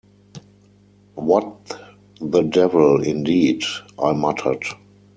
‘What 1.13 1.79
the 2.19 2.41
devil, 2.41 3.03
indeed!’ 3.03 3.61
I 4.01 4.13
muttered. 4.13 4.63